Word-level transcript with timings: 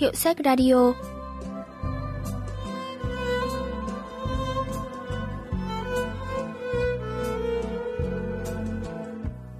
Hiệu 0.00 0.12
sách 0.14 0.36
radio 0.44 0.92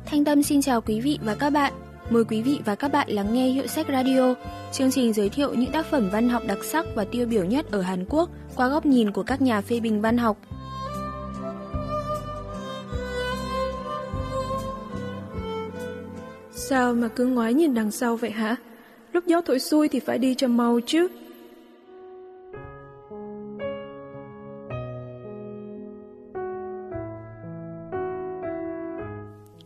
Thanh 0.07 0.25
Tâm 0.25 0.43
xin 0.43 0.63
chào 0.63 0.81
quý 0.81 1.01
vị 1.01 1.19
và 1.23 1.35
các 1.35 1.51
bạn. 1.51 1.73
Mời 2.11 2.25
quý 2.25 2.43
vị 2.43 2.61
và 2.65 2.75
các 2.75 2.93
bạn 2.93 3.11
lắng 3.11 3.35
nghe 3.35 3.49
Hiệu 3.49 3.67
sách 3.67 3.87
Radio, 3.89 4.35
chương 4.73 4.91
trình 4.91 5.13
giới 5.13 5.29
thiệu 5.29 5.55
những 5.55 5.73
tác 5.73 5.87
phẩm 5.87 6.09
văn 6.13 6.29
học 6.29 6.43
đặc 6.47 6.59
sắc 6.65 6.87
và 6.95 7.05
tiêu 7.05 7.27
biểu 7.27 7.45
nhất 7.45 7.67
ở 7.71 7.81
Hàn 7.81 8.05
Quốc 8.09 8.31
qua 8.57 8.69
góc 8.69 8.87
nhìn 8.87 9.13
của 9.13 9.23
các 9.23 9.43
nhà 9.43 9.61
phê 9.61 9.81
bình 9.81 10.01
văn 10.01 10.19
học. 10.19 10.37
Sao 16.51 16.95
mà 16.95 17.09
cứ 17.09 17.27
ngoái 17.27 17.55
nhìn 17.55 17.75
đằng 17.75 17.91
sau 17.91 18.17
vậy 18.17 18.31
hả? 18.31 18.57
Lúc 19.13 19.27
gió 19.27 19.41
thổi 19.41 19.59
xuôi 19.59 19.89
thì 19.89 20.01
phải 20.01 20.19
đi 20.19 20.35
cho 20.35 20.49
mau 20.49 20.81
chứ. 20.87 21.09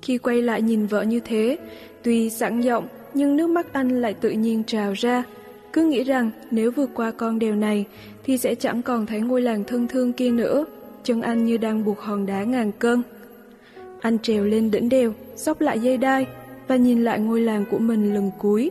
Khi 0.02 0.18
quay 0.18 0.42
lại 0.42 0.62
nhìn 0.62 0.86
vợ 0.86 1.02
như 1.02 1.20
thế, 1.20 1.58
tuy 2.02 2.30
sẵn 2.30 2.60
giọng 2.60 2.88
nhưng 3.14 3.36
nước 3.36 3.46
mắt 3.46 3.72
anh 3.72 4.00
lại 4.00 4.14
tự 4.14 4.30
nhiên 4.30 4.64
trào 4.64 4.92
ra. 4.92 5.22
Cứ 5.72 5.84
nghĩ 5.84 6.04
rằng 6.04 6.30
nếu 6.50 6.70
vượt 6.70 6.90
qua 6.94 7.10
con 7.10 7.38
đèo 7.38 7.54
này 7.54 7.84
thì 8.24 8.38
sẽ 8.38 8.54
chẳng 8.54 8.82
còn 8.82 9.06
thấy 9.06 9.20
ngôi 9.20 9.42
làng 9.42 9.64
thân 9.64 9.88
thương 9.88 10.12
kia 10.12 10.30
nữa. 10.30 10.64
Chân 11.02 11.20
anh 11.22 11.44
như 11.44 11.56
đang 11.56 11.84
buộc 11.84 12.00
hòn 12.00 12.26
đá 12.26 12.44
ngàn 12.44 12.72
cân. 12.72 13.02
Anh 14.00 14.18
trèo 14.18 14.44
lên 14.44 14.70
đỉnh 14.70 14.88
đèo, 14.88 15.12
xốc 15.36 15.60
lại 15.60 15.80
dây 15.80 15.97
đai 15.97 16.26
và 16.69 16.76
nhìn 16.76 17.04
lại 17.04 17.20
ngôi 17.20 17.41
làng 17.41 17.64
của 17.70 17.78
mình 17.78 18.14
lần 18.14 18.30
cuối. 18.38 18.70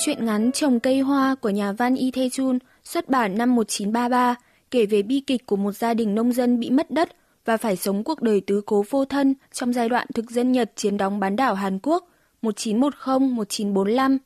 Chuyện 0.00 0.26
ngắn 0.26 0.52
Trồng 0.52 0.80
cây 0.80 1.00
hoa 1.00 1.34
của 1.34 1.50
nhà 1.50 1.72
văn 1.72 1.94
Y 1.94 2.10
Thê 2.10 2.28
Chun 2.28 2.58
xuất 2.84 3.08
bản 3.08 3.38
năm 3.38 3.54
1933 3.54 4.34
kể 4.70 4.86
về 4.86 5.02
bi 5.02 5.20
kịch 5.20 5.46
của 5.46 5.56
một 5.56 5.72
gia 5.72 5.94
đình 5.94 6.14
nông 6.14 6.32
dân 6.32 6.60
bị 6.60 6.70
mất 6.70 6.90
đất 6.90 7.08
và 7.44 7.56
phải 7.56 7.76
sống 7.76 8.04
cuộc 8.04 8.22
đời 8.22 8.40
tứ 8.40 8.62
cố 8.66 8.84
vô 8.90 9.04
thân 9.04 9.34
trong 9.52 9.72
giai 9.72 9.88
đoạn 9.88 10.06
thực 10.14 10.30
dân 10.30 10.52
Nhật 10.52 10.72
chiến 10.76 10.96
đóng 10.96 11.20
bán 11.20 11.36
đảo 11.36 11.54
Hàn 11.54 11.78
Quốc 11.82 12.08
1910-1945. 12.42 14.18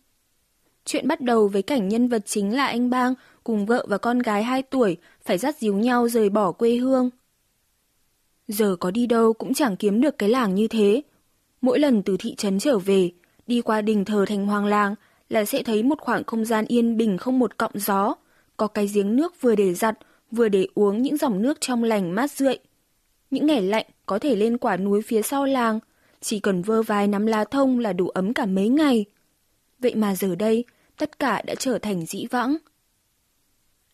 Chuyện 0.85 1.09
bắt 1.09 1.21
đầu 1.21 1.49
với 1.49 1.63
cảnh 1.63 1.89
nhân 1.89 2.09
vật 2.09 2.23
chính 2.27 2.57
là 2.57 2.67
anh 2.67 2.91
Bang 2.91 3.15
cùng 3.45 3.67
vợ 3.67 3.87
và 3.89 3.99
con 3.99 4.19
gái 4.19 4.43
2 4.43 4.63
tuổi 4.63 4.97
phải 5.25 5.39
dắt 5.39 5.57
díu 5.59 5.75
nhau 5.75 6.09
rời 6.09 6.31
bỏ 6.31 6.53
quê 6.53 6.77
hương. 6.77 7.11
Giờ 8.49 8.77
có 8.81 8.91
đi 8.91 9.07
đâu 9.07 9.33
cũng 9.33 9.55
chẳng 9.55 9.77
kiếm 9.77 10.01
được 10.01 10.19
cái 10.19 10.29
làng 10.29 10.55
như 10.55 10.69
thế. 10.69 11.03
Mỗi 11.61 11.79
lần 11.79 12.03
từ 12.03 12.17
thị 12.21 12.35
trấn 12.35 12.59
trở 12.59 12.79
về, 12.79 13.11
đi 13.47 13.61
qua 13.61 13.83
đình 13.83 14.05
thờ 14.05 14.25
thành 14.29 14.47
hoàng 14.47 14.67
làng 14.67 14.95
là 15.33 15.45
sẽ 15.45 15.63
thấy 15.63 15.83
một 15.83 16.01
khoảng 16.01 16.25
không 16.25 16.45
gian 16.45 16.65
yên 16.69 16.97
bình 16.97 17.19
không 17.19 17.39
một 17.39 17.59
cọng 17.59 17.73
gió, 17.75 18.15
có 18.57 18.67
cái 18.67 18.87
giếng 18.95 19.17
nước 19.17 19.41
vừa 19.41 19.55
để 19.55 19.75
giặt, 19.75 19.99
vừa 20.31 20.49
để 20.49 20.67
uống 20.75 21.03
những 21.03 21.17
dòng 21.17 21.43
nước 21.43 21.61
trong 21.61 21.85
lành 21.85 22.15
mát 22.15 22.31
rượi. 22.31 22.59
Những 23.31 23.47
ngày 23.47 23.63
lạnh 23.63 23.87
có 24.07 24.19
thể 24.19 24.37
lên 24.37 24.59
quả 24.59 24.77
núi 24.77 25.03
phía 25.03 25.23
sau 25.23 25.45
làng, 25.45 25.81
chỉ 26.21 26.41
cần 26.41 26.63
vơ 26.63 26.83
vài 26.83 27.09
nắm 27.09 27.27
lá 27.27 27.45
thông 27.45 27.79
là 27.79 27.93
đủ 27.93 28.09
ấm 28.09 28.35
cả 28.35 28.47
mấy 28.47 28.69
ngày. 28.69 29.05
Vậy 29.79 29.95
mà 29.95 30.15
giờ 30.15 30.35
đây, 30.35 30.65
tất 30.97 31.19
cả 31.19 31.43
đã 31.47 31.55
trở 31.55 31.79
thành 31.79 32.07
dĩ 32.07 32.27
vãng. 32.31 32.57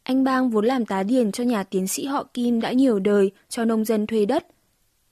Anh 0.02 0.24
Bang 0.24 0.50
vốn 0.50 0.64
làm 0.64 0.86
tá 0.86 1.02
điền 1.02 1.32
cho 1.32 1.44
nhà 1.44 1.62
tiến 1.62 1.86
sĩ 1.86 2.04
họ 2.04 2.24
Kim 2.34 2.60
đã 2.60 2.72
nhiều 2.72 2.98
đời 2.98 3.30
cho 3.48 3.64
nông 3.64 3.84
dân 3.84 4.06
thuê 4.06 4.24
đất. 4.24 4.46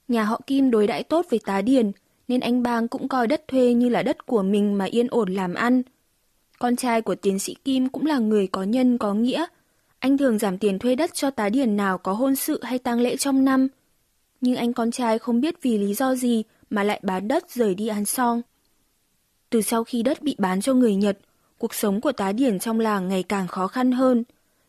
Nhà 0.07 0.23
họ 0.23 0.41
Kim 0.47 0.71
đối 0.71 0.87
đãi 0.87 1.03
tốt 1.03 1.25
với 1.29 1.39
tá 1.45 1.61
điền, 1.61 1.91
nên 2.27 2.39
anh 2.39 2.63
Bang 2.63 2.87
cũng 2.87 3.07
coi 3.07 3.27
đất 3.27 3.47
thuê 3.47 3.73
như 3.73 3.89
là 3.89 4.03
đất 4.03 4.25
của 4.25 4.43
mình 4.43 4.77
mà 4.77 4.85
yên 4.85 5.07
ổn 5.07 5.33
làm 5.33 5.53
ăn. 5.53 5.81
Con 6.59 6.75
trai 6.75 7.01
của 7.01 7.15
tiến 7.15 7.39
sĩ 7.39 7.55
Kim 7.65 7.89
cũng 7.89 8.05
là 8.05 8.17
người 8.17 8.47
có 8.47 8.63
nhân 8.63 8.97
có 8.97 9.13
nghĩa. 9.13 9.45
Anh 9.99 10.17
thường 10.17 10.39
giảm 10.39 10.57
tiền 10.57 10.79
thuê 10.79 10.95
đất 10.95 11.13
cho 11.13 11.31
tá 11.31 11.49
điền 11.49 11.77
nào 11.77 11.97
có 11.97 12.13
hôn 12.13 12.35
sự 12.35 12.59
hay 12.63 12.79
tang 12.79 12.99
lễ 12.99 13.17
trong 13.17 13.45
năm. 13.45 13.67
Nhưng 14.41 14.55
anh 14.55 14.73
con 14.73 14.91
trai 14.91 15.19
không 15.19 15.41
biết 15.41 15.61
vì 15.61 15.77
lý 15.77 15.93
do 15.93 16.15
gì 16.15 16.43
mà 16.69 16.83
lại 16.83 16.99
bán 17.03 17.27
đất 17.27 17.51
rời 17.51 17.75
đi 17.75 17.87
ăn 17.87 18.05
song. 18.05 18.41
Từ 19.49 19.61
sau 19.61 19.83
khi 19.83 20.03
đất 20.03 20.21
bị 20.21 20.35
bán 20.37 20.61
cho 20.61 20.73
người 20.73 20.95
Nhật, 20.95 21.19
cuộc 21.57 21.73
sống 21.73 22.01
của 22.01 22.11
tá 22.11 22.31
điển 22.31 22.59
trong 22.59 22.79
làng 22.79 23.07
ngày 23.07 23.23
càng 23.23 23.47
khó 23.47 23.67
khăn 23.67 23.91
hơn. 23.91 24.23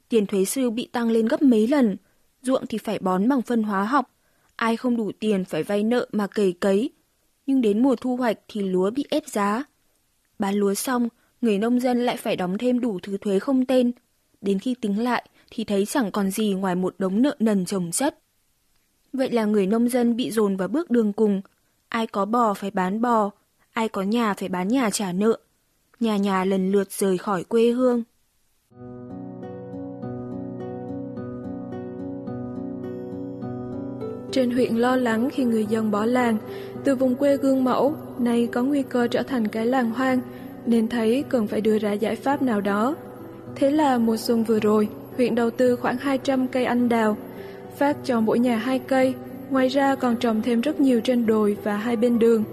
Tiền 0.08 0.26
thuế 0.26 0.44
sư 0.44 0.70
bị 0.70 0.88
tăng 0.92 1.10
lên 1.10 1.26
gấp 1.26 1.42
mấy 1.42 1.66
lần, 1.66 1.96
ruộng 2.42 2.66
thì 2.66 2.78
phải 2.78 2.98
bón 2.98 3.28
bằng 3.28 3.42
phân 3.42 3.62
hóa 3.62 3.84
học, 3.84 4.10
ai 4.56 4.76
không 4.76 4.96
đủ 4.96 5.10
tiền 5.18 5.44
phải 5.44 5.62
vay 5.62 5.82
nợ 5.82 6.06
mà 6.12 6.26
cày 6.26 6.52
cấy. 6.52 6.90
Nhưng 7.46 7.60
đến 7.60 7.82
mùa 7.82 7.96
thu 7.96 8.16
hoạch 8.16 8.38
thì 8.48 8.60
lúa 8.60 8.90
bị 8.90 9.04
ép 9.10 9.26
giá. 9.26 9.64
Bán 10.38 10.54
lúa 10.54 10.74
xong, 10.74 11.08
người 11.40 11.58
nông 11.58 11.80
dân 11.80 11.98
lại 11.98 12.16
phải 12.16 12.36
đóng 12.36 12.58
thêm 12.58 12.80
đủ 12.80 12.98
thứ 13.02 13.18
thuế 13.18 13.38
không 13.38 13.66
tên. 13.66 13.92
Đến 14.40 14.58
khi 14.58 14.74
tính 14.74 15.02
lại 15.04 15.24
thì 15.50 15.64
thấy 15.64 15.86
chẳng 15.86 16.10
còn 16.10 16.30
gì 16.30 16.52
ngoài 16.52 16.74
một 16.74 16.94
đống 16.98 17.22
nợ 17.22 17.36
nần 17.38 17.64
chồng 17.64 17.90
chất. 17.90 18.18
Vậy 19.12 19.30
là 19.30 19.44
người 19.44 19.66
nông 19.66 19.88
dân 19.88 20.16
bị 20.16 20.30
dồn 20.30 20.56
vào 20.56 20.68
bước 20.68 20.90
đường 20.90 21.12
cùng. 21.12 21.40
Ai 21.88 22.06
có 22.06 22.24
bò 22.24 22.54
phải 22.54 22.70
bán 22.70 23.00
bò, 23.00 23.30
ai 23.72 23.88
có 23.88 24.02
nhà 24.02 24.34
phải 24.34 24.48
bán 24.48 24.68
nhà 24.68 24.90
trả 24.90 25.12
nợ. 25.12 25.38
Nhà 26.00 26.16
nhà 26.16 26.44
lần 26.44 26.72
lượt 26.72 26.92
rời 26.92 27.18
khỏi 27.18 27.44
quê 27.44 27.70
hương. 27.70 28.02
Trên 34.32 34.50
huyện 34.50 34.76
lo 34.76 34.96
lắng 34.96 35.28
khi 35.32 35.44
người 35.44 35.66
dân 35.66 35.90
bỏ 35.90 36.04
làng, 36.04 36.38
từ 36.84 36.94
vùng 36.94 37.14
quê 37.14 37.36
gương 37.36 37.64
mẫu, 37.64 37.96
nay 38.18 38.48
có 38.52 38.62
nguy 38.62 38.82
cơ 38.82 39.08
trở 39.08 39.22
thành 39.22 39.48
cái 39.48 39.66
làng 39.66 39.90
hoang, 39.90 40.20
nên 40.68 40.88
thấy 40.88 41.24
cần 41.28 41.46
phải 41.46 41.60
đưa 41.60 41.78
ra 41.78 41.92
giải 41.92 42.16
pháp 42.16 42.42
nào 42.42 42.60
đó. 42.60 42.96
Thế 43.54 43.70
là 43.70 43.98
mùa 43.98 44.16
xuân 44.16 44.44
vừa 44.44 44.60
rồi, 44.60 44.88
huyện 45.16 45.34
đầu 45.34 45.50
tư 45.50 45.76
khoảng 45.76 45.96
200 45.96 46.48
cây 46.48 46.64
anh 46.64 46.88
đào, 46.88 47.16
phát 47.76 47.96
cho 48.04 48.20
mỗi 48.20 48.38
nhà 48.38 48.56
hai 48.56 48.78
cây, 48.78 49.14
ngoài 49.50 49.68
ra 49.68 49.94
còn 49.94 50.16
trồng 50.16 50.42
thêm 50.42 50.60
rất 50.60 50.80
nhiều 50.80 51.00
trên 51.00 51.26
đồi 51.26 51.56
và 51.62 51.76
hai 51.76 51.96
bên 51.96 52.18
đường. 52.18 52.44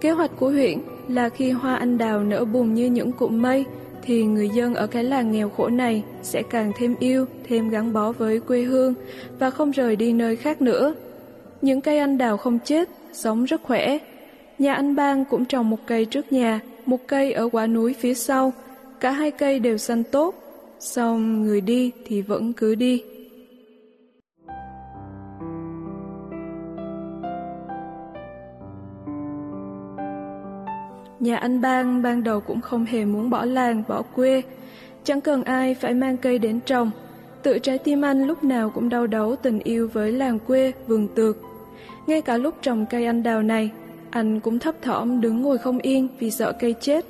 Kế 0.00 0.10
hoạch 0.10 0.30
của 0.38 0.50
huyện 0.50 0.78
là 1.08 1.28
khi 1.28 1.50
hoa 1.50 1.74
anh 1.74 1.98
đào 1.98 2.24
nở 2.24 2.44
bùng 2.44 2.74
như 2.74 2.86
những 2.86 3.12
cụm 3.12 3.42
mây, 3.42 3.64
thì 4.02 4.24
người 4.24 4.48
dân 4.48 4.74
ở 4.74 4.86
cái 4.86 5.04
làng 5.04 5.32
nghèo 5.32 5.48
khổ 5.48 5.68
này 5.68 6.02
sẽ 6.22 6.42
càng 6.50 6.72
thêm 6.76 6.94
yêu, 6.98 7.24
thêm 7.48 7.68
gắn 7.68 7.92
bó 7.92 8.12
với 8.12 8.40
quê 8.40 8.62
hương 8.62 8.94
và 9.38 9.50
không 9.50 9.70
rời 9.70 9.96
đi 9.96 10.12
nơi 10.12 10.36
khác 10.36 10.62
nữa. 10.62 10.94
Những 11.62 11.80
cây 11.80 11.98
anh 11.98 12.18
đào 12.18 12.36
không 12.36 12.58
chết, 12.64 12.88
sống 13.12 13.44
rất 13.44 13.62
khỏe. 13.62 13.98
Nhà 14.58 14.74
anh 14.74 14.96
Bang 14.96 15.24
cũng 15.24 15.44
trồng 15.44 15.70
một 15.70 15.78
cây 15.86 16.04
trước 16.04 16.32
nhà, 16.32 16.60
một 16.88 17.06
cây 17.06 17.32
ở 17.32 17.48
quả 17.52 17.66
núi 17.66 17.94
phía 17.98 18.14
sau. 18.14 18.52
Cả 19.00 19.10
hai 19.10 19.30
cây 19.30 19.58
đều 19.58 19.78
xanh 19.78 20.04
tốt, 20.04 20.34
song 20.78 21.42
người 21.42 21.60
đi 21.60 21.92
thì 22.06 22.22
vẫn 22.22 22.52
cứ 22.52 22.74
đi. 22.74 23.02
Nhà 31.20 31.36
anh 31.36 31.60
Bang 31.60 32.02
ban 32.02 32.24
đầu 32.24 32.40
cũng 32.40 32.60
không 32.60 32.84
hề 32.84 33.04
muốn 33.04 33.30
bỏ 33.30 33.44
làng, 33.44 33.82
bỏ 33.88 34.02
quê. 34.02 34.42
Chẳng 35.04 35.20
cần 35.20 35.44
ai 35.44 35.74
phải 35.74 35.94
mang 35.94 36.16
cây 36.16 36.38
đến 36.38 36.60
trồng. 36.66 36.90
Tự 37.42 37.58
trái 37.58 37.78
tim 37.78 38.04
anh 38.04 38.26
lúc 38.26 38.44
nào 38.44 38.70
cũng 38.70 38.88
đau 38.88 39.06
đấu 39.06 39.36
tình 39.36 39.58
yêu 39.58 39.88
với 39.92 40.12
làng 40.12 40.38
quê, 40.38 40.72
vườn 40.86 41.08
tược. 41.14 41.36
Ngay 42.06 42.22
cả 42.22 42.36
lúc 42.36 42.54
trồng 42.62 42.86
cây 42.90 43.06
anh 43.06 43.22
đào 43.22 43.42
này, 43.42 43.70
anh 44.10 44.40
cũng 44.40 44.58
thấp 44.58 44.74
thỏm 44.82 45.20
đứng 45.20 45.42
ngồi 45.42 45.58
không 45.58 45.78
yên 45.78 46.08
vì 46.18 46.30
sợ 46.30 46.52
cây 46.52 46.74
chết. 46.80 47.04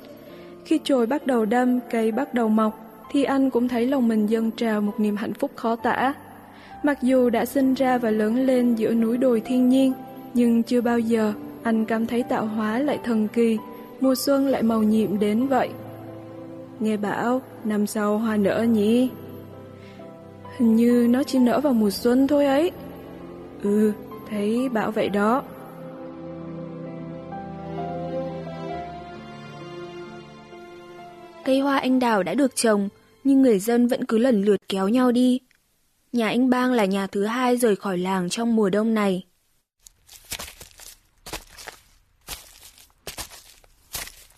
Khi 0.65 0.79
chồi 0.83 1.05
bắt 1.05 1.27
đầu 1.27 1.45
đâm, 1.45 1.79
cây 1.91 2.11
bắt 2.11 2.33
đầu 2.33 2.49
mọc, 2.49 2.79
thì 3.11 3.23
anh 3.23 3.49
cũng 3.49 3.67
thấy 3.67 3.85
lòng 3.85 4.07
mình 4.07 4.27
dâng 4.27 4.51
trào 4.51 4.81
một 4.81 4.93
niềm 4.99 5.15
hạnh 5.15 5.33
phúc 5.33 5.51
khó 5.55 5.75
tả. 5.75 6.13
Mặc 6.83 6.97
dù 7.01 7.29
đã 7.29 7.45
sinh 7.45 7.73
ra 7.73 7.97
và 7.97 8.11
lớn 8.11 8.45
lên 8.45 8.75
giữa 8.75 8.93
núi 8.93 9.17
đồi 9.17 9.41
thiên 9.41 9.69
nhiên, 9.69 9.93
nhưng 10.33 10.63
chưa 10.63 10.81
bao 10.81 10.99
giờ 10.99 11.33
anh 11.63 11.85
cảm 11.85 12.05
thấy 12.05 12.23
tạo 12.23 12.45
hóa 12.45 12.79
lại 12.79 12.99
thần 13.03 13.27
kỳ, 13.27 13.57
mùa 14.01 14.15
xuân 14.15 14.47
lại 14.47 14.63
màu 14.63 14.83
nhiệm 14.83 15.19
đến 15.19 15.47
vậy. 15.47 15.69
Nghe 16.79 16.97
bảo 16.97 17.41
năm 17.63 17.87
sau 17.87 18.17
hoa 18.17 18.37
nở 18.37 18.65
nhỉ? 18.69 19.09
Hình 20.57 20.75
như 20.75 21.07
nó 21.09 21.23
chỉ 21.23 21.39
nở 21.39 21.59
vào 21.59 21.73
mùa 21.73 21.89
xuân 21.89 22.27
thôi 22.27 22.45
ấy. 22.45 22.71
Ừ, 23.63 23.91
thấy 24.29 24.69
bảo 24.69 24.91
vậy 24.91 25.09
đó. 25.09 25.43
Cây 31.49 31.59
hoa 31.59 31.77
anh 31.77 31.99
đào 31.99 32.23
đã 32.23 32.33
được 32.33 32.55
trồng, 32.55 32.89
nhưng 33.23 33.41
người 33.41 33.59
dân 33.59 33.87
vẫn 33.87 34.05
cứ 34.05 34.17
lần 34.17 34.43
lượt 34.43 34.61
kéo 34.67 34.89
nhau 34.89 35.11
đi. 35.11 35.39
Nhà 36.11 36.27
anh 36.27 36.49
Bang 36.49 36.71
là 36.71 36.85
nhà 36.85 37.07
thứ 37.07 37.25
hai 37.25 37.57
rời 37.57 37.75
khỏi 37.75 37.97
làng 37.97 38.29
trong 38.29 38.55
mùa 38.55 38.69
đông 38.69 38.93
này. 38.93 39.25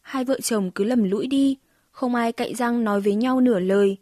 Hai 0.01 0.25
vợ 0.25 0.39
chồng 0.43 0.71
cứ 0.71 0.83
lầm 0.83 1.03
lũi 1.03 1.27
đi, 1.27 1.57
không 1.91 2.15
ai 2.15 2.31
cậy 2.31 2.55
răng 2.55 2.83
nói 2.83 3.01
với 3.01 3.15
nhau 3.15 3.41
nửa 3.41 3.59
lời. 3.59 3.97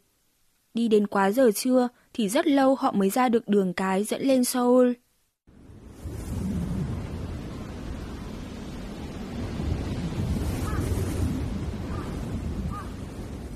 Đi 0.74 0.88
đến 0.88 1.08
quá 1.08 1.32
giờ 1.32 1.52
trưa 1.56 1.88
thì 2.14 2.30
rất 2.30 2.48
lâu 2.48 2.76
họ 2.76 2.92
mới 2.92 3.10
ra 3.10 3.30
được 3.30 3.48
đường 3.48 3.74
cái 3.74 4.04
dẫn 4.04 4.22
lên 4.22 4.44
Seoul. 4.44 4.92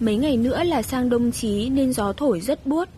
Mấy 0.04 0.16
ngày 0.16 0.38
nữa 0.38 0.64
là 0.64 0.82
sang 0.82 1.10
đông 1.10 1.32
chí 1.32 1.70
nên 1.70 1.94
gió 1.94 2.14
thổi 2.14 2.40
rất 2.42 2.66
buốt. 2.66 2.90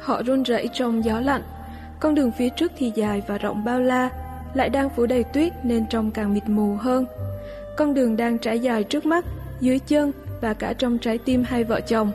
Họ 0.00 0.22
run 0.22 0.42
rẩy 0.42 0.68
trong 0.72 1.04
gió 1.04 1.20
lạnh. 1.20 1.42
Con 2.00 2.14
đường 2.14 2.30
phía 2.38 2.48
trước 2.48 2.72
thì 2.78 2.92
dài 2.94 3.22
và 3.26 3.38
rộng 3.38 3.64
bao 3.64 3.80
la, 3.80 4.10
lại 4.54 4.68
đang 4.68 4.90
phủ 4.96 5.06
đầy 5.06 5.24
tuyết 5.24 5.52
nên 5.62 5.86
trông 5.90 6.10
càng 6.10 6.34
mịt 6.34 6.48
mù 6.48 6.74
hơn. 6.74 7.06
Con 7.76 7.94
đường 7.94 8.16
đang 8.16 8.38
trải 8.38 8.58
dài 8.58 8.84
trước 8.84 9.06
mắt, 9.06 9.24
dưới 9.60 9.78
chân 9.78 10.12
và 10.40 10.54
cả 10.54 10.72
trong 10.72 10.98
trái 10.98 11.18
tim 11.18 11.44
hai 11.46 11.64
vợ 11.64 11.80
chồng. 11.80 12.12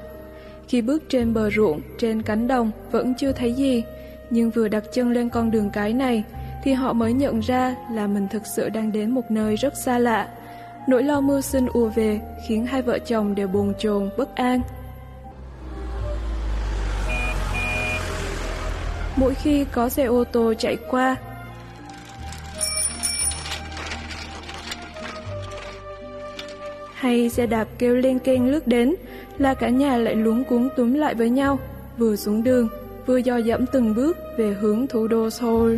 Khi 0.68 0.82
bước 0.82 1.04
trên 1.10 1.34
bờ 1.34 1.50
ruộng, 1.50 1.82
trên 1.98 2.22
cánh 2.22 2.48
đồng 2.48 2.72
vẫn 2.92 3.14
chưa 3.18 3.32
thấy 3.32 3.54
gì, 3.54 3.84
nhưng 4.30 4.50
vừa 4.50 4.68
đặt 4.68 4.84
chân 4.94 5.12
lên 5.12 5.30
con 5.30 5.52
đường 5.52 5.70
cái 5.70 5.94
này 5.94 6.24
thì 6.64 6.74
họ 6.74 6.94
mới 6.94 7.14
nhận 7.14 7.40
ra 7.40 7.76
là 7.92 8.08
mình 8.08 8.28
thực 8.28 8.46
sự 8.46 8.70
đang 8.70 8.92
đến 8.92 9.12
một 9.12 9.32
nơi 9.32 9.56
rất 9.56 9.78
xa 9.78 10.00
lạ. 10.00 10.28
Nỗi 10.88 11.04
lo 11.04 11.22
mưu 11.22 11.42
sinh 11.42 11.68
ùa 11.74 11.90
về 11.90 12.20
khiến 12.48 12.66
hai 12.66 12.82
vợ 12.82 13.00
chồng 13.00 13.36
đều 13.36 13.48
bồn 13.48 13.74
chồn, 13.80 14.10
bất 14.18 14.36
an. 14.36 14.62
Mỗi 19.16 19.34
khi 19.34 19.66
có 19.72 19.90
xe 19.90 20.04
ô 20.04 20.24
tô 20.24 20.54
chạy 20.54 20.78
qua, 20.90 21.16
hay 26.94 27.30
xe 27.30 27.46
đạp 27.46 27.68
kêu 27.78 27.96
lên 27.96 28.20
kênh 28.20 28.52
lướt 28.52 28.68
đến 28.68 28.96
là 29.38 29.54
cả 29.54 29.70
nhà 29.70 29.98
lại 29.98 30.16
luống 30.16 30.44
cuống 30.44 30.70
túm 30.78 30.94
lại 30.94 31.16
với 31.16 31.30
nhau, 31.30 31.60
vừa 31.98 32.16
xuống 32.16 32.44
đường, 32.44 32.68
vừa 33.06 33.18
dò 33.18 33.38
dẫm 33.38 33.66
từng 33.66 33.96
bước 33.96 34.18
về 34.38 34.54
hướng 34.54 34.88
thủ 34.88 35.08
đô 35.08 35.30
Seoul. 35.30 35.78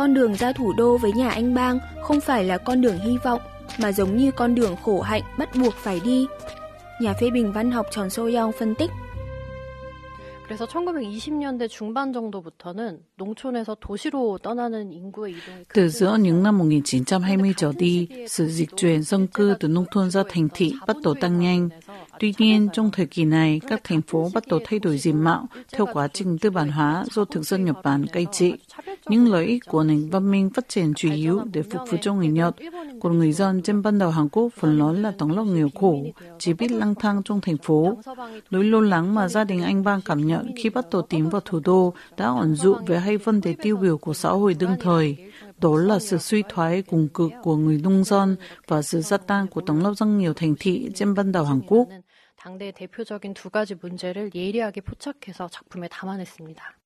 Con 0.00 0.14
đường 0.14 0.34
ra 0.34 0.52
thủ 0.52 0.72
đô 0.72 0.98
với 0.98 1.12
nhà 1.12 1.30
anh 1.30 1.54
Bang 1.54 1.78
không 2.02 2.20
phải 2.20 2.44
là 2.44 2.58
con 2.58 2.80
đường 2.80 2.98
hy 2.98 3.18
vọng, 3.24 3.40
mà 3.78 3.92
giống 3.92 4.16
như 4.16 4.30
con 4.30 4.54
đường 4.54 4.76
khổ 4.82 5.00
hạnh 5.00 5.22
bắt 5.38 5.48
buộc 5.56 5.74
phải 5.74 6.00
đi. 6.04 6.26
Nhà 7.00 7.14
phê 7.20 7.30
bình 7.30 7.52
văn 7.52 7.70
học 7.70 7.86
Tròn 7.90 8.10
Soyoung 8.10 8.52
phân 8.52 8.74
tích. 8.74 8.90
그래서 10.46 10.64
1920년대 10.64 11.66
중반 11.66 12.12
정도부터는 12.12 13.02
농촌에서 13.16 13.76
도시로 13.80 14.38
떠나는 14.38 14.92
인구의 14.92 15.34
이동이 15.34 15.64
Từ 15.74 15.88
giữa 15.88 16.16
những 16.16 16.42
năm 16.42 16.58
1920 16.58 17.54
trở 17.56 17.72
đi, 17.76 18.08
sự 18.28 18.46
dịch 18.48 18.70
chuyển 18.76 19.02
dân 19.02 19.26
cư 19.26 19.54
từ 19.60 19.68
nông 19.68 19.84
thôn 19.90 20.10
ra 20.10 20.22
thành 20.28 20.48
thị 20.54 20.74
bắt 20.86 20.96
đầu 21.02 21.14
tăng 21.14 21.40
nhanh. 21.40 21.68
Tuy 22.18 22.34
nhiên, 22.38 22.68
trong 22.72 22.90
thời 22.90 23.06
kỳ 23.06 23.24
này, 23.24 23.60
các 23.68 23.84
thành 23.84 24.02
phố 24.02 24.30
bắt 24.34 24.44
đầu 24.48 24.60
thay 24.64 24.78
đổi 24.78 24.98
diện 24.98 25.24
mạo 25.24 25.46
theo 25.72 25.86
quá 25.92 26.08
trình 26.08 26.38
tư 26.38 26.50
bản 26.50 26.68
hóa 26.68 27.04
do 27.10 27.24
thực 27.24 27.42
dân 27.42 27.64
Nhật 27.64 27.76
Bản 27.82 28.06
cai 28.06 28.26
trị. 28.32 28.54
Những 29.08 29.32
lợi 29.32 29.46
ích 29.46 29.62
của 29.66 29.84
nền 29.84 30.10
văn 30.10 30.30
minh 30.30 30.50
phát 30.54 30.68
triển 30.68 30.94
chủ 30.94 31.12
yếu 31.12 31.40
để 31.52 31.62
phục 31.62 31.82
vụ 31.90 31.98
cho 32.02 32.14
người 32.14 32.28
Nhật, 32.28 32.56
còn 33.00 33.18
người 33.18 33.32
dân 33.32 33.62
trên 33.62 33.82
ban 33.82 33.98
đầu 33.98 34.10
Hàn 34.10 34.28
Quốc 34.28 34.48
phần 34.56 34.78
lớn 34.78 35.02
là 35.02 35.12
tầng 35.18 35.32
lớp 35.32 35.44
nghèo 35.44 35.68
khổ, 35.74 36.04
chỉ 36.38 36.52
biết 36.52 36.70
lang 36.70 36.94
thang 36.94 37.22
trong 37.24 37.40
thành 37.40 37.56
phố. 37.56 37.98
Nỗi 38.50 38.64
lo 38.64 38.80
lắng 38.80 39.14
mà 39.14 39.28
gia 39.28 39.44
đình 39.44 39.62
anh 39.62 39.84
Bang 39.84 40.00
cảm 40.04 40.26
nhận 40.26 40.52
khi 40.56 40.70
bắt 40.70 40.86
đầu 40.92 41.02
tiến 41.02 41.30
vào 41.30 41.40
thủ 41.40 41.60
đô 41.64 41.94
đã 42.16 42.26
ẩn 42.26 42.54
dụ 42.54 42.74
về 42.86 42.98
hai 42.98 43.16
vấn 43.16 43.40
đề 43.40 43.54
tiêu 43.62 43.76
biểu 43.76 43.98
của 43.98 44.14
xã 44.14 44.28
hội 44.28 44.54
đương 44.54 44.76
thời. 44.80 45.16
Đó 45.60 45.76
là 45.76 45.98
sự 45.98 46.18
suy 46.18 46.42
thoái 46.48 46.82
cùng 46.82 47.08
cực 47.08 47.32
của 47.42 47.56
người 47.56 47.80
nông 47.84 48.04
dân 48.04 48.36
và 48.66 48.82
sự 48.82 49.00
gia 49.00 49.16
tăng 49.16 49.46
của 49.46 49.60
tầng 49.60 49.82
lớp 49.82 49.94
dân 49.96 50.18
nghèo 50.18 50.34
thành 50.34 50.54
thị 50.60 50.90
trên 50.94 51.14
ban 51.14 51.32
đầu 51.32 51.44
Hàn 51.44 51.60
Quốc. 51.66 51.88
당대의 52.46 52.72
대표적인 52.72 53.34
두 53.34 53.50
가지 53.50 53.74
문제를 53.74 54.30
예리하게 54.32 54.80
포착해서 54.82 55.48
작품에 55.48 55.88
담아냈습니다. 55.88 56.78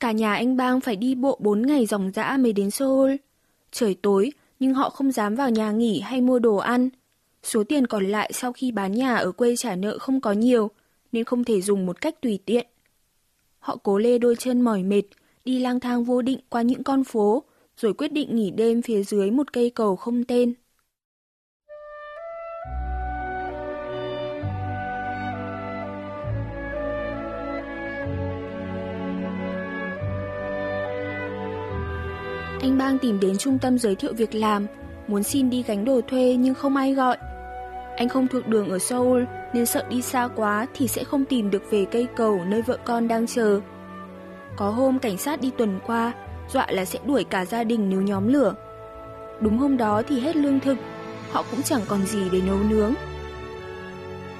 Cả 0.00 0.12
nhà 0.12 0.34
anh 0.34 0.56
Bang 0.56 0.80
phải 0.80 0.96
đi 0.96 1.14
bộ 1.14 1.38
4 1.40 1.62
ngày 1.62 1.86
dòng 1.86 2.10
dã 2.14 2.36
mới 2.36 2.52
đến 2.52 2.70
Seoul. 2.70 3.14
Trời 3.72 3.94
tối, 4.02 4.32
nhưng 4.60 4.74
họ 4.74 4.90
không 4.90 5.12
dám 5.12 5.34
vào 5.34 5.50
nhà 5.50 5.72
nghỉ 5.72 6.00
hay 6.00 6.20
mua 6.20 6.38
đồ 6.38 6.56
ăn. 6.56 6.88
Số 7.42 7.64
tiền 7.64 7.86
còn 7.86 8.06
lại 8.06 8.30
sau 8.32 8.52
khi 8.52 8.72
bán 8.72 8.92
nhà 8.92 9.14
ở 9.14 9.32
quê 9.32 9.56
trả 9.56 9.76
nợ 9.76 9.98
không 9.98 10.20
có 10.20 10.32
nhiều, 10.32 10.70
nên 11.12 11.24
không 11.24 11.44
thể 11.44 11.60
dùng 11.60 11.86
một 11.86 12.00
cách 12.00 12.20
tùy 12.20 12.38
tiện. 12.44 12.66
Họ 13.58 13.76
cố 13.82 13.98
lê 13.98 14.18
đôi 14.18 14.36
chân 14.36 14.60
mỏi 14.60 14.82
mệt, 14.82 15.02
đi 15.44 15.58
lang 15.58 15.80
thang 15.80 16.04
vô 16.04 16.22
định 16.22 16.40
qua 16.48 16.62
những 16.62 16.82
con 16.82 17.04
phố, 17.04 17.42
rồi 17.76 17.94
quyết 17.94 18.12
định 18.12 18.36
nghỉ 18.36 18.50
đêm 18.50 18.82
phía 18.82 19.02
dưới 19.02 19.30
một 19.30 19.52
cây 19.52 19.70
cầu 19.70 19.96
không 19.96 20.24
tên. 20.24 20.54
Anh 32.64 32.78
Bang 32.78 32.98
tìm 32.98 33.20
đến 33.20 33.36
trung 33.38 33.58
tâm 33.58 33.78
giới 33.78 33.94
thiệu 33.94 34.12
việc 34.14 34.34
làm, 34.34 34.66
muốn 35.08 35.22
xin 35.22 35.50
đi 35.50 35.62
gánh 35.62 35.84
đồ 35.84 36.00
thuê 36.08 36.36
nhưng 36.38 36.54
không 36.54 36.76
ai 36.76 36.94
gọi. 36.94 37.16
Anh 37.96 38.08
không 38.08 38.28
thuộc 38.28 38.46
đường 38.46 38.68
ở 38.68 38.78
Seoul 38.78 39.24
nên 39.52 39.66
sợ 39.66 39.84
đi 39.90 40.02
xa 40.02 40.28
quá 40.36 40.66
thì 40.74 40.88
sẽ 40.88 41.04
không 41.04 41.24
tìm 41.24 41.50
được 41.50 41.62
về 41.70 41.84
cây 41.90 42.06
cầu 42.16 42.40
nơi 42.46 42.62
vợ 42.62 42.78
con 42.84 43.08
đang 43.08 43.26
chờ. 43.26 43.60
Có 44.56 44.70
hôm 44.70 44.98
cảnh 44.98 45.18
sát 45.18 45.40
đi 45.40 45.50
tuần 45.58 45.80
qua, 45.86 46.12
dọa 46.52 46.66
là 46.70 46.84
sẽ 46.84 46.98
đuổi 47.06 47.24
cả 47.24 47.44
gia 47.44 47.64
đình 47.64 47.90
nếu 47.90 48.02
nhóm 48.02 48.32
lửa. 48.32 48.54
Đúng 49.40 49.58
hôm 49.58 49.76
đó 49.76 50.02
thì 50.08 50.20
hết 50.20 50.36
lương 50.36 50.60
thực, 50.60 50.76
họ 51.30 51.44
cũng 51.50 51.62
chẳng 51.62 51.82
còn 51.88 52.06
gì 52.06 52.30
để 52.32 52.40
nấu 52.46 52.58
nướng. 52.70 52.94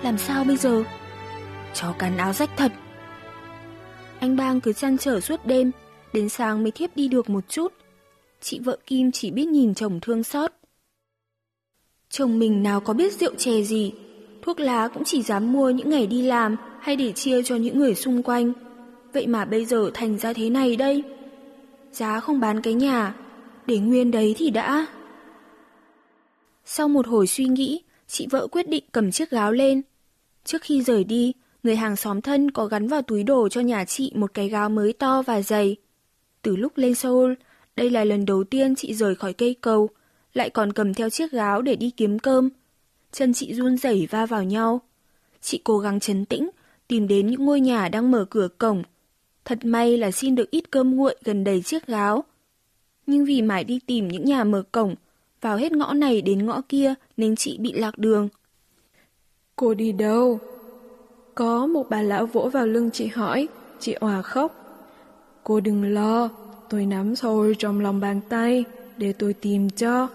Làm 0.03 0.19
sao 0.19 0.44
bây 0.44 0.56
giờ? 0.56 0.85
Chó 1.75 1.93
cắn 1.99 2.17
áo 2.17 2.32
rách 2.32 2.50
thật. 2.56 2.73
Anh 4.19 4.37
Bang 4.37 4.61
cứ 4.61 4.73
chăn 4.73 4.99
trở 4.99 5.21
suốt 5.21 5.47
đêm, 5.47 5.71
đến 6.12 6.29
sáng 6.29 6.62
mới 6.62 6.71
thiếp 6.71 6.97
đi 6.97 7.09
được 7.09 7.31
một 7.31 7.44
chút. 7.49 7.73
Chị 8.44 8.58
vợ 8.58 8.79
Kim 8.87 9.12
chỉ 9.12 9.31
biết 9.31 9.49
nhìn 9.49 9.75
chồng 9.75 10.00
thương 10.00 10.25
xót. 10.25 10.52
Chồng 12.08 12.38
mình 12.38 12.62
nào 12.62 12.81
có 12.81 12.94
biết 12.94 13.12
rượu 13.12 13.35
chè 13.35 13.62
gì, 13.62 13.93
thuốc 14.43 14.61
lá 14.61 14.88
cũng 14.88 15.02
chỉ 15.05 15.23
dám 15.23 15.52
mua 15.52 15.70
những 15.70 15.91
ngày 15.91 16.06
đi 16.06 16.23
làm 16.23 16.56
hay 16.81 16.96
để 16.96 17.12
chia 17.12 17.43
cho 17.43 17.56
những 17.56 17.79
người 17.79 17.94
xung 17.94 18.23
quanh. 18.23 18.52
Vậy 19.12 19.26
mà 19.26 19.44
bây 19.44 19.64
giờ 19.64 19.91
thành 19.94 20.19
ra 20.19 20.32
thế 20.32 20.50
này 20.50 20.76
đây. 20.76 21.02
Giá 21.92 22.21
không 22.21 22.40
bán 22.40 22.61
cái 22.61 22.75
nhà, 22.75 23.14
để 23.66 23.78
nguyên 23.78 24.11
đấy 24.11 24.35
thì 24.38 24.50
đã. 24.50 24.87
Sau 26.64 26.88
một 26.88 27.07
hồi 27.07 27.26
suy 27.26 27.45
nghĩ, 27.45 27.83
chị 28.07 28.26
vợ 28.30 28.47
quyết 28.47 28.68
định 28.68 28.85
cầm 28.92 29.11
chiếc 29.11 29.30
gáo 29.30 29.52
lên. 29.52 29.83
Trước 30.45 30.62
khi 30.62 30.83
rời 30.83 31.04
đi, 31.04 31.33
người 31.62 31.76
hàng 31.76 31.97
xóm 31.97 32.21
thân 32.21 32.50
có 32.50 32.66
gắn 32.66 32.88
vào 32.88 33.02
túi 33.02 33.23
đồ 33.23 33.49
cho 33.49 33.61
nhà 33.61 33.85
chị 33.85 34.12
một 34.14 34.35
cái 34.35 34.49
gáo 34.49 34.68
mới 34.68 34.92
to 34.92 35.23
và 35.23 35.42
dày. 35.42 35.76
Từ 36.42 36.57
lúc 36.57 36.73
lên 36.76 36.95
Seoul, 36.95 37.35
đây 37.76 37.90
là 37.90 38.04
lần 38.04 38.26
đầu 38.26 38.45
tiên 38.45 38.75
chị 38.75 38.95
rời 38.95 39.14
khỏi 39.14 39.33
cây 39.33 39.57
cầu, 39.61 39.88
lại 40.35 40.50
còn 40.50 40.73
cầm 40.73 40.95
theo 40.95 41.11
chiếc 41.11 41.33
gáo 41.33 41.62
để 41.62 41.76
đi 41.76 41.90
kiếm 41.90 42.19
cơm. 42.19 42.49
Chân 43.12 43.35
chị 43.35 43.54
run 43.54 43.76
rẩy 43.76 44.09
va 44.11 44.26
vào 44.26 44.45
nhau. 44.45 44.81
Chị 45.40 45.61
cố 45.64 45.78
gắng 45.78 46.00
chấn 46.00 46.25
tĩnh, 46.25 46.50
tìm 46.88 47.09
đến 47.09 47.26
những 47.26 47.45
ngôi 47.45 47.61
nhà 47.61 47.88
đang 47.88 48.11
mở 48.11 48.25
cửa 48.31 48.49
cổng. 48.59 48.83
Thật 49.45 49.59
may 49.64 49.97
là 49.97 50.11
xin 50.11 50.35
được 50.35 50.50
ít 50.50 50.71
cơm 50.71 50.97
nguội 50.97 51.16
gần 51.25 51.45
đầy 51.45 51.62
chiếc 51.62 51.87
gáo. 51.87 52.25
Nhưng 53.07 53.25
vì 53.25 53.43
mãi 53.43 53.64
đi 53.64 53.81
tìm 53.87 54.09
những 54.09 54.25
nhà 54.25 54.45
mở 54.45 54.62
cổng, 54.73 54.95
vào 55.40 55.57
hết 55.57 55.73
ngõ 55.73 55.93
này 55.93 56.23
đến 56.23 56.47
ngõ 56.47 56.61
kia 56.69 56.95
nên 57.16 57.37
chị 57.37 57.59
bị 57.59 57.73
lạc 57.73 57.99
đường. 57.99 58.28
Cô 59.57 59.75
đi 59.75 59.93
đâu? 59.93 60.40
Có 61.35 61.66
một 61.66 61.87
bà 61.90 62.02
lão 62.02 62.26
vỗ 62.26 62.49
vào 62.49 62.66
lưng 62.66 62.90
chị 62.90 63.07
hỏi, 63.07 63.49
chị 63.81 63.93
òa 63.93 64.23
khóc. 64.23 64.61
Cô 65.45 65.61
đừng 65.61 65.95
lo, 65.95 66.28
tôi 66.68 66.87
nắm 66.87 67.14
rồi 67.14 67.56
trong 67.59 67.80
lòng 67.80 68.00
bàn 68.00 68.21
tay, 68.28 68.64
để 68.97 69.12
tôi 69.12 69.33
tìm 69.33 69.71
cho. 69.71 70.09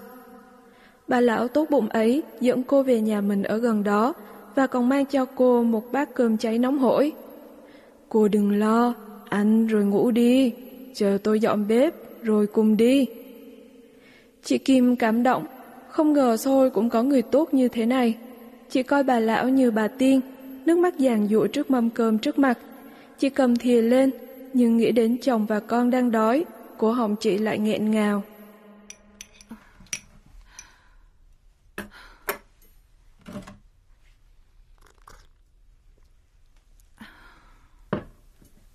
Bà 1.07 1.21
lão 1.21 1.47
tốt 1.47 1.67
bụng 1.69 1.89
ấy 1.89 2.23
dẫn 2.41 2.63
cô 2.63 2.83
về 2.83 3.01
nhà 3.01 3.21
mình 3.21 3.43
ở 3.43 3.57
gần 3.57 3.83
đó 3.83 4.13
và 4.55 4.67
còn 4.67 4.89
mang 4.89 5.05
cho 5.05 5.25
cô 5.25 5.63
một 5.63 5.91
bát 5.91 6.09
cơm 6.13 6.37
cháy 6.37 6.59
nóng 6.59 6.77
hổi. 6.77 7.11
Cô 8.09 8.27
đừng 8.27 8.59
lo, 8.59 8.93
ăn 9.29 9.67
rồi 9.67 9.85
ngủ 9.85 10.11
đi, 10.11 10.53
chờ 10.93 11.17
tôi 11.23 11.39
dọn 11.39 11.67
bếp 11.67 11.93
rồi 12.23 12.47
cùng 12.47 12.77
đi. 12.77 13.05
Chị 14.43 14.57
Kim 14.57 14.95
cảm 14.95 15.23
động, 15.23 15.45
không 15.89 16.13
ngờ 16.13 16.37
xôi 16.37 16.69
cũng 16.69 16.89
có 16.89 17.03
người 17.03 17.21
tốt 17.21 17.53
như 17.53 17.67
thế 17.67 17.85
này. 17.85 18.15
Chị 18.69 18.83
coi 18.83 19.03
bà 19.03 19.19
lão 19.19 19.49
như 19.49 19.71
bà 19.71 19.87
tiên, 19.87 20.21
nước 20.65 20.77
mắt 20.77 20.97
giàn 20.97 21.27
dụa 21.27 21.47
trước 21.47 21.71
mâm 21.71 21.89
cơm 21.89 22.17
trước 22.17 22.39
mặt. 22.39 22.57
Chị 23.19 23.29
cầm 23.29 23.55
thìa 23.55 23.81
lên, 23.81 24.11
nhưng 24.53 24.77
nghĩ 24.77 24.91
đến 24.91 25.17
chồng 25.21 25.45
và 25.45 25.59
con 25.59 25.89
đang 25.89 26.11
đói, 26.11 26.45
cổ 26.77 26.91
họng 26.91 27.15
chị 27.19 27.37
lại 27.37 27.59
nghẹn 27.59 27.91
ngào. 27.91 28.23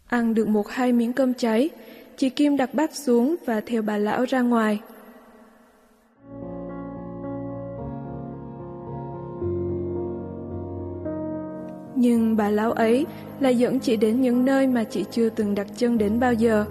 Ăn 0.07 0.35
được 0.35 0.49
một 0.49 0.69
hai 0.69 0.93
miếng 0.93 1.12
cơm 1.12 1.35
cháy, 1.35 1.71
chị 2.16 2.31
Kim 2.31 2.57
đặt 2.57 2.75
bát 2.75 2.97
xuống 2.97 3.37
và 3.47 3.61
theo 3.61 3.83
bà 3.83 3.97
lão 3.97 4.25
ra 4.25 4.40
ngoài. 4.40 4.81
Nhưng 12.04 12.37
bà 12.37 12.50
lão 12.50 12.73
ấy 12.73 13.06
lại 13.40 13.58
dẫn 13.58 13.80
chị 13.80 13.96
đến 13.96 14.20
những 14.20 14.44
nơi 14.44 14.66
mà 14.66 14.84
chị 14.84 15.04
chưa 15.11 15.28
từng 15.28 15.54
đặt 15.54 15.66
chân 15.76 15.99
đến 15.99 16.20
bao 16.20 16.34
giờ. 16.34 16.64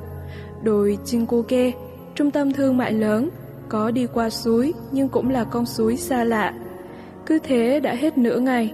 Đồi 0.63 0.97
Chinkuke, 1.05 1.71
trung 2.15 2.31
tâm 2.31 2.53
thương 2.53 2.77
mại 2.77 2.93
lớn, 2.93 3.29
có 3.69 3.91
đi 3.91 4.07
qua 4.13 4.29
suối 4.29 4.73
nhưng 4.91 5.09
cũng 5.09 5.29
là 5.29 5.43
con 5.43 5.65
suối 5.65 5.97
xa 5.97 6.23
lạ. 6.23 6.53
Cứ 7.25 7.39
thế 7.43 7.79
đã 7.79 7.93
hết 7.93 8.17
nửa 8.17 8.39
ngày. 8.39 8.73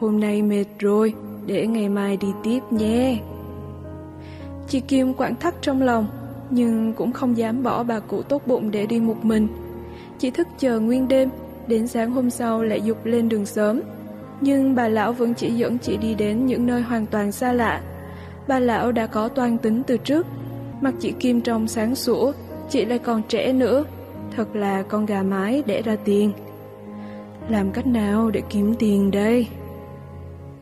Hôm 0.00 0.20
nay 0.20 0.42
mệt 0.42 0.64
rồi, 0.78 1.14
để 1.46 1.66
ngày 1.66 1.88
mai 1.88 2.16
đi 2.16 2.28
tiếp 2.44 2.60
nhé. 2.70 3.18
Chị 4.68 4.80
Kim 4.80 5.14
quặn 5.14 5.36
thắt 5.36 5.54
trong 5.62 5.82
lòng, 5.82 6.06
nhưng 6.50 6.92
cũng 6.92 7.12
không 7.12 7.36
dám 7.36 7.62
bỏ 7.62 7.82
bà 7.82 8.00
cụ 8.00 8.22
tốt 8.22 8.42
bụng 8.46 8.70
để 8.70 8.86
đi 8.86 9.00
một 9.00 9.24
mình. 9.24 9.48
Chị 10.18 10.30
thức 10.30 10.48
chờ 10.58 10.80
nguyên 10.80 11.08
đêm, 11.08 11.28
đến 11.66 11.86
sáng 11.86 12.10
hôm 12.10 12.30
sau 12.30 12.62
lại 12.62 12.80
dục 12.82 12.98
lên 13.04 13.28
đường 13.28 13.46
sớm. 13.46 13.80
Nhưng 14.44 14.74
bà 14.74 14.88
lão 14.88 15.12
vẫn 15.12 15.34
chỉ 15.34 15.50
dẫn 15.50 15.78
chị 15.78 15.96
đi 15.96 16.14
đến 16.14 16.46
những 16.46 16.66
nơi 16.66 16.82
hoàn 16.82 17.06
toàn 17.06 17.32
xa 17.32 17.52
lạ. 17.52 17.82
Bà 18.48 18.58
lão 18.58 18.92
đã 18.92 19.06
có 19.06 19.28
toan 19.28 19.58
tính 19.58 19.82
từ 19.86 19.96
trước. 19.96 20.26
Mặt 20.80 20.94
chị 21.00 21.12
Kim 21.20 21.40
trong 21.40 21.68
sáng 21.68 21.94
sủa, 21.94 22.32
chị 22.68 22.84
lại 22.84 22.98
còn 22.98 23.22
trẻ 23.28 23.52
nữa. 23.52 23.84
Thật 24.36 24.56
là 24.56 24.82
con 24.82 25.06
gà 25.06 25.22
mái 25.22 25.62
để 25.66 25.82
ra 25.82 25.96
tiền. 26.04 26.32
Làm 27.48 27.72
cách 27.72 27.86
nào 27.86 28.30
để 28.30 28.42
kiếm 28.48 28.74
tiền 28.78 29.10
đây? 29.10 29.48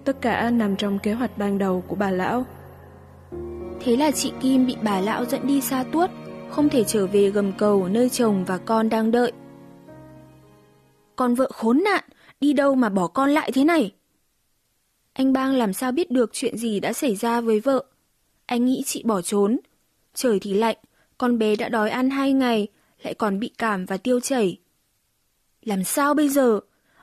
Tất 0.05 0.21
cả 0.21 0.51
nằm 0.51 0.77
trong 0.77 0.99
kế 0.99 1.13
hoạch 1.13 1.39
ban 1.39 1.59
đầu 1.59 1.83
của 1.89 1.97
bà 1.97 2.11
lão. 2.11 2.45
Thế 3.85 3.97
là 3.97 4.11
chị 4.11 4.33
Kim 4.41 4.67
bị 4.67 4.77
bà 4.83 5.01
lão 5.01 5.25
dẫn 5.25 5.47
đi 5.47 5.61
xa 5.61 5.85
tuốt, 5.93 6.11
không 6.51 6.69
thể 6.69 6.85
trở 6.85 7.07
về 7.07 7.31
gầm 7.31 7.53
cầu 7.53 7.89
nơi 7.89 8.09
chồng 8.09 8.45
và 8.45 8.59
con 8.59 8.89
đang 8.89 9.11
đợi. 9.11 9.33
Con 11.17 11.35
vợ 11.35 11.51
khốn 11.55 11.83
nạn, 11.85 12.05
đi 12.43 12.53
đâu 12.53 12.75
mà 12.75 12.89
bỏ 12.89 13.07
con 13.07 13.31
lại 13.31 13.51
thế 13.55 13.65
này? 13.65 13.93
Anh 15.13 15.33
Bang 15.33 15.55
làm 15.55 15.73
sao 15.73 15.93
biết 15.93 16.11
được 16.11 16.31
chuyện 16.33 16.57
gì 16.57 16.81
đã 16.81 16.93
xảy 16.93 17.17
ra 17.17 17.41
với 17.41 17.61
vợ? 17.61 17.85
Anh 18.47 18.65
nghĩ 18.65 18.83
chị 18.87 19.03
bỏ 19.05 19.23
trốn. 19.23 19.59
Trời 20.15 20.39
thì 20.41 20.55
lạnh, 20.55 20.77
con 21.19 21.39
bé 21.39 21.57
đã 21.57 21.69
đói 21.69 21.91
ăn 21.91 22.11
hai 22.11 22.33
ngày, 22.33 22.69
lại 23.03 23.15
còn 23.15 23.41
bị 23.41 23.51
cảm 23.59 23.87
và 23.87 23.97
tiêu 23.97 24.21
chảy. 24.21 24.59
Làm 25.63 25.85
sao 25.85 26.15
bây 26.15 26.29
giờ? 26.29 26.61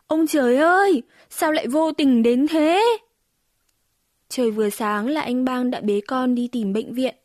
Ông 0.07 0.27
trời 0.27 0.57
ơi, 0.57 1.03
sao 1.29 1.51
lại 1.51 1.67
vô 1.67 1.91
tình 1.91 2.23
đến 2.23 2.47
thế? 2.47 2.97
Trời 4.29 4.51
vừa 4.51 4.69
sáng 4.69 5.07
là 5.07 5.21
anh 5.21 5.45
Bang 5.45 5.71
đã 5.71 5.81
bế 5.81 6.01
con 6.07 6.35
đi 6.35 6.47
tìm 6.47 6.73
bệnh 6.73 6.93
viện. 6.93 7.15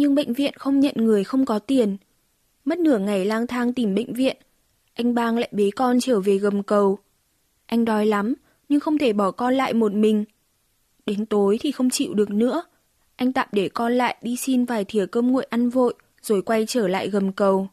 Nhưng 0.00 0.14
bệnh 0.14 0.32
viện 0.32 0.54
không 0.56 0.80
nhận 0.80 0.94
người 0.96 1.24
không 1.24 1.44
có 1.44 1.58
tiền. 1.58 1.96
Mất 2.64 2.78
nửa 2.78 2.98
ngày 2.98 3.24
lang 3.24 3.46
thang 3.46 3.72
tìm 3.72 3.94
bệnh 3.94 4.14
viện, 4.14 4.36
anh 4.94 5.14
Bang 5.14 5.38
lại 5.38 5.48
bế 5.52 5.70
con 5.76 6.00
trở 6.00 6.20
về 6.20 6.38
gầm 6.38 6.62
cầu. 6.62 6.98
Anh 7.66 7.84
đói 7.84 8.06
lắm, 8.06 8.34
nhưng 8.68 8.80
không 8.80 8.98
thể 8.98 9.12
bỏ 9.12 9.30
con 9.30 9.54
lại 9.54 9.74
một 9.74 9.92
mình. 9.92 10.24
Đến 11.06 11.26
tối 11.26 11.58
thì 11.60 11.72
không 11.72 11.90
chịu 11.90 12.14
được 12.14 12.30
nữa. 12.30 12.62
Anh 13.16 13.32
tạm 13.32 13.48
để 13.52 13.68
con 13.68 13.92
lại 13.92 14.16
đi 14.22 14.36
xin 14.36 14.64
vài 14.64 14.84
thìa 14.84 15.06
cơm 15.06 15.32
nguội 15.32 15.44
ăn 15.50 15.70
vội, 15.70 15.94
rồi 16.22 16.42
quay 16.42 16.66
trở 16.66 16.88
lại 16.88 17.08
gầm 17.08 17.32
cầu. 17.32 17.68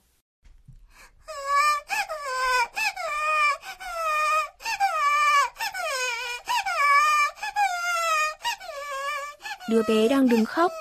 Đứa 9.69 9.81
bé 9.88 10.07
đang 10.07 10.29
đứng 10.29 10.46
khóc. 10.46 10.72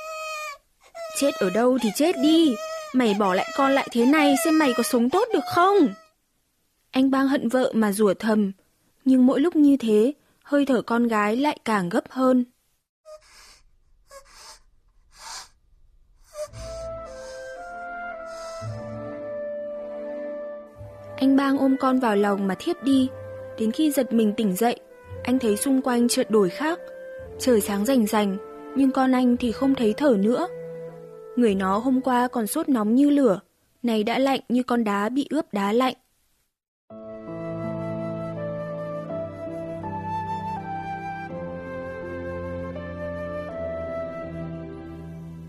Chết 1.16 1.34
ở 1.34 1.50
đâu 1.50 1.78
thì 1.82 1.90
chết 1.94 2.16
đi. 2.22 2.54
Mày 2.94 3.14
bỏ 3.14 3.34
lại 3.34 3.48
con 3.56 3.72
lại 3.72 3.88
thế 3.92 4.06
này 4.06 4.34
xem 4.44 4.58
mày 4.58 4.72
có 4.76 4.82
sống 4.82 5.10
tốt 5.10 5.28
được 5.32 5.44
không? 5.54 5.76
Anh 6.90 7.10
bang 7.10 7.28
hận 7.28 7.48
vợ 7.48 7.72
mà 7.74 7.92
rủa 7.92 8.14
thầm. 8.14 8.52
Nhưng 9.04 9.26
mỗi 9.26 9.40
lúc 9.40 9.56
như 9.56 9.76
thế, 9.76 10.12
hơi 10.42 10.66
thở 10.66 10.82
con 10.82 11.08
gái 11.08 11.36
lại 11.36 11.58
càng 11.64 11.88
gấp 11.88 12.04
hơn. 12.10 12.44
Anh 21.16 21.36
bang 21.36 21.58
ôm 21.58 21.76
con 21.80 22.00
vào 22.00 22.16
lòng 22.16 22.46
mà 22.46 22.54
thiếp 22.58 22.82
đi. 22.82 23.08
Đến 23.58 23.72
khi 23.72 23.90
giật 23.90 24.12
mình 24.12 24.32
tỉnh 24.36 24.56
dậy, 24.56 24.80
anh 25.24 25.38
thấy 25.38 25.56
xung 25.56 25.82
quanh 25.82 26.08
chợt 26.08 26.30
đổi 26.30 26.48
khác. 26.48 26.78
Trời 27.38 27.60
sáng 27.60 27.84
rành 27.84 28.06
rành, 28.06 28.36
nhưng 28.76 28.90
con 28.90 29.12
anh 29.12 29.36
thì 29.36 29.52
không 29.52 29.74
thấy 29.74 29.94
thở 29.96 30.16
nữa. 30.18 30.48
Người 31.36 31.54
nó 31.54 31.78
hôm 31.78 32.00
qua 32.00 32.28
còn 32.28 32.46
sốt 32.46 32.68
nóng 32.68 32.94
như 32.94 33.10
lửa, 33.10 33.40
này 33.82 34.04
đã 34.04 34.18
lạnh 34.18 34.40
như 34.48 34.62
con 34.62 34.84
đá 34.84 35.08
bị 35.08 35.26
ướp 35.30 35.52
đá 35.52 35.72
lạnh. 35.72 35.94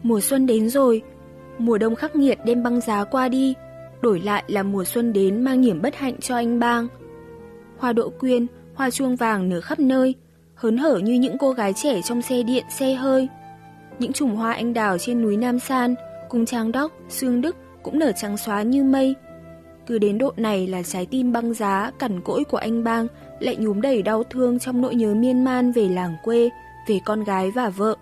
Mùa 0.03 0.21
xuân 0.21 0.45
đến 0.45 0.69
rồi, 0.69 1.01
mùa 1.57 1.77
đông 1.77 1.95
khắc 1.95 2.15
nghiệt 2.15 2.37
đêm 2.45 2.63
băng 2.63 2.81
giá 2.81 3.03
qua 3.03 3.29
đi, 3.29 3.53
đổi 4.01 4.19
lại 4.19 4.43
là 4.47 4.63
mùa 4.63 4.83
xuân 4.83 5.13
đến 5.13 5.43
mang 5.43 5.61
niềm 5.61 5.81
bất 5.81 5.95
hạnh 5.95 6.15
cho 6.21 6.35
anh 6.35 6.59
bang. 6.59 6.87
Hoa 7.77 7.93
độ 7.93 8.09
quyên, 8.19 8.47
hoa 8.75 8.89
chuông 8.89 9.15
vàng 9.15 9.49
nở 9.49 9.61
khắp 9.61 9.79
nơi, 9.79 10.15
hớn 10.55 10.77
hở 10.77 10.97
như 10.97 11.13
những 11.13 11.37
cô 11.37 11.51
gái 11.51 11.73
trẻ 11.73 12.01
trong 12.01 12.21
xe 12.21 12.43
điện, 12.43 12.65
xe 12.69 12.93
hơi. 12.93 13.27
Những 13.99 14.13
chùm 14.13 14.35
hoa 14.35 14.53
anh 14.53 14.73
đào 14.73 14.97
trên 14.97 15.21
núi 15.21 15.37
Nam 15.37 15.59
San, 15.59 15.95
cùng 16.29 16.45
Trang 16.45 16.71
Đốc, 16.71 16.91
Sương 17.09 17.41
Đức 17.41 17.55
cũng 17.83 17.99
nở 17.99 18.11
trắng 18.11 18.37
xóa 18.37 18.61
như 18.61 18.83
mây. 18.83 19.15
Cứ 19.87 19.97
đến 19.97 20.17
độ 20.17 20.33
này 20.37 20.67
là 20.67 20.83
trái 20.83 21.05
tim 21.05 21.31
băng 21.31 21.53
giá, 21.53 21.91
cằn 21.99 22.21
cỗi 22.21 22.43
của 22.43 22.57
anh 22.57 22.83
bang 22.83 23.07
lại 23.39 23.55
nhúm 23.55 23.81
đầy 23.81 24.01
đau 24.01 24.23
thương 24.23 24.59
trong 24.59 24.81
nỗi 24.81 24.95
nhớ 24.95 25.13
miên 25.15 25.43
man 25.43 25.71
về 25.71 25.89
làng 25.89 26.15
quê, 26.23 26.49
về 26.87 26.99
con 27.05 27.23
gái 27.23 27.51
và 27.51 27.69
vợ. 27.69 27.95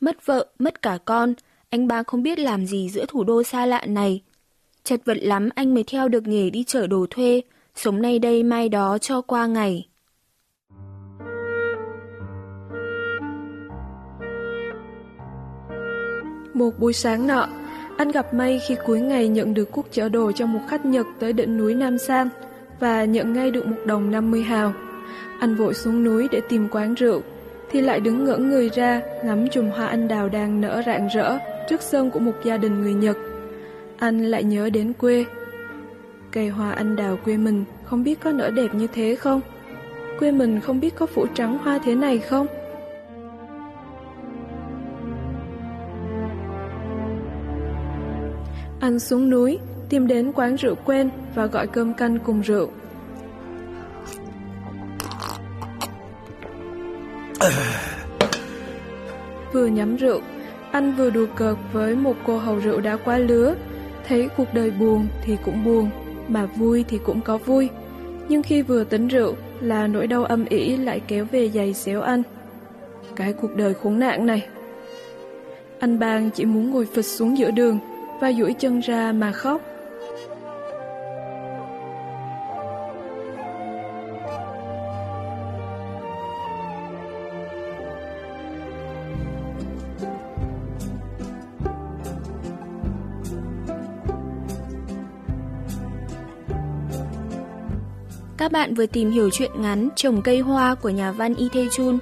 Mất 0.00 0.26
vợ, 0.26 0.46
mất 0.58 0.82
cả 0.82 0.98
con, 1.04 1.34
anh 1.70 1.88
bang 1.88 2.04
không 2.04 2.22
biết 2.22 2.38
làm 2.38 2.66
gì 2.66 2.88
giữa 2.88 3.04
thủ 3.08 3.24
đô 3.24 3.42
xa 3.42 3.66
lạ 3.66 3.86
này. 3.86 4.22
Chật 4.84 5.00
vật 5.04 5.16
lắm 5.20 5.48
anh 5.54 5.74
mới 5.74 5.84
theo 5.84 6.08
được 6.08 6.26
nghề 6.26 6.50
đi 6.50 6.64
chở 6.64 6.86
đồ 6.86 7.06
thuê, 7.10 7.42
sống 7.74 8.02
nay 8.02 8.18
đây 8.18 8.42
mai 8.42 8.68
đó 8.68 8.98
cho 8.98 9.20
qua 9.20 9.46
ngày. 9.46 9.88
Một 16.56 16.78
buổi 16.78 16.92
sáng 16.92 17.26
nọ, 17.26 17.48
anh 17.96 18.10
gặp 18.10 18.34
May 18.34 18.60
khi 18.68 18.76
cuối 18.86 19.00
ngày 19.00 19.28
nhận 19.28 19.54
được 19.54 19.72
cuộc 19.72 19.86
chở 19.90 20.08
đồ 20.08 20.32
cho 20.32 20.46
một 20.46 20.60
khách 20.68 20.86
Nhật 20.86 21.06
tới 21.18 21.32
đỉnh 21.32 21.56
núi 21.56 21.74
Nam 21.74 21.98
San 21.98 22.28
và 22.80 23.04
nhận 23.04 23.32
ngay 23.32 23.50
được 23.50 23.66
một 23.66 23.76
đồng 23.86 24.10
50 24.10 24.42
hào. 24.42 24.72
Anh 25.40 25.54
vội 25.54 25.74
xuống 25.74 26.04
núi 26.04 26.28
để 26.30 26.40
tìm 26.48 26.68
quán 26.70 26.94
rượu, 26.94 27.22
thì 27.70 27.80
lại 27.80 28.00
đứng 28.00 28.24
ngỡ 28.24 28.36
người 28.36 28.70
ra 28.74 29.00
ngắm 29.24 29.48
chùm 29.48 29.70
hoa 29.70 29.86
anh 29.86 30.08
đào 30.08 30.28
đang 30.28 30.60
nở 30.60 30.82
rạng 30.86 31.08
rỡ 31.14 31.38
trước 31.68 31.82
sân 31.82 32.10
của 32.10 32.18
một 32.18 32.34
gia 32.44 32.56
đình 32.56 32.82
người 32.82 32.94
Nhật. 32.94 33.16
Anh 33.98 34.24
lại 34.24 34.44
nhớ 34.44 34.70
đến 34.70 34.92
quê. 34.92 35.24
Cây 36.32 36.48
hoa 36.48 36.72
anh 36.72 36.96
đào 36.96 37.18
quê 37.24 37.36
mình 37.36 37.64
không 37.84 38.04
biết 38.04 38.20
có 38.20 38.32
nở 38.32 38.50
đẹp 38.50 38.74
như 38.74 38.86
thế 38.86 39.14
không? 39.14 39.40
Quê 40.18 40.30
mình 40.30 40.60
không 40.60 40.80
biết 40.80 40.94
có 40.96 41.06
phủ 41.06 41.26
trắng 41.34 41.58
hoa 41.58 41.78
thế 41.84 41.94
này 41.94 42.18
không? 42.18 42.46
Anh 48.86 48.98
xuống 48.98 49.30
núi, 49.30 49.58
tìm 49.88 50.06
đến 50.06 50.32
quán 50.32 50.56
rượu 50.56 50.74
quen 50.84 51.10
và 51.34 51.46
gọi 51.46 51.66
cơm 51.66 51.94
canh 51.94 52.18
cùng 52.18 52.40
rượu. 52.40 52.70
vừa 59.52 59.66
nhắm 59.66 59.96
rượu, 59.96 60.20
anh 60.72 60.94
vừa 60.96 61.10
đùa 61.10 61.26
cợt 61.36 61.56
với 61.72 61.96
một 61.96 62.16
cô 62.26 62.38
hầu 62.38 62.58
rượu 62.58 62.80
đã 62.80 62.96
qua 63.04 63.18
lứa. 63.18 63.54
Thấy 64.08 64.28
cuộc 64.36 64.54
đời 64.54 64.70
buồn 64.70 65.06
thì 65.22 65.36
cũng 65.44 65.64
buồn, 65.64 65.90
mà 66.28 66.46
vui 66.46 66.84
thì 66.88 66.98
cũng 67.04 67.20
có 67.20 67.38
vui. 67.38 67.68
Nhưng 68.28 68.42
khi 68.42 68.62
vừa 68.62 68.84
tính 68.84 69.08
rượu 69.08 69.34
là 69.60 69.86
nỗi 69.86 70.06
đau 70.06 70.24
âm 70.24 70.44
ỉ 70.44 70.76
lại 70.76 71.00
kéo 71.08 71.26
về 71.32 71.50
giày 71.50 71.74
xéo 71.74 72.02
anh. 72.02 72.22
Cái 73.16 73.32
cuộc 73.32 73.56
đời 73.56 73.74
khốn 73.74 73.98
nạn 73.98 74.26
này. 74.26 74.46
Anh 75.78 75.98
bang 75.98 76.30
chỉ 76.30 76.44
muốn 76.44 76.70
ngồi 76.70 76.86
phịch 76.86 77.06
xuống 77.06 77.38
giữa 77.38 77.50
đường 77.50 77.78
và 78.20 78.32
duỗi 78.32 78.54
chân 78.58 78.80
ra 78.80 79.12
mà 79.12 79.32
khóc. 79.32 79.62
Các 98.36 98.52
bạn 98.52 98.74
vừa 98.74 98.86
tìm 98.86 99.10
hiểu 99.10 99.30
chuyện 99.32 99.50
ngắn 99.56 99.88
Trồng 99.96 100.22
cây 100.22 100.38
hoa 100.38 100.74
của 100.74 100.88
nhà 100.88 101.12
văn 101.12 101.34
Y 101.34 101.48
Thê 101.48 101.68
Chun. 101.72 101.98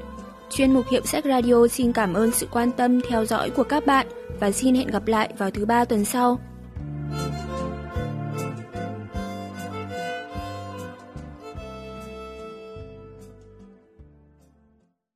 Chuyên 0.50 0.75
mục 0.75 0.85
Hiệu 0.90 1.02
sách 1.04 1.25
Radio 1.25 1.66
xin 1.68 1.92
cảm 1.92 2.14
ơn 2.14 2.30
sự 2.30 2.47
quan 2.50 2.71
tâm 2.71 3.00
theo 3.00 3.25
dõi 3.25 3.50
của 3.50 3.64
các 3.64 3.87
bạn 3.87 4.06
và 4.41 4.50
xin 4.50 4.75
hẹn 4.75 4.87
gặp 4.87 5.07
lại 5.07 5.33
vào 5.38 5.50
thứ 5.50 5.67
ba 5.67 5.85
tuần 5.85 6.05
sau. 6.05 6.38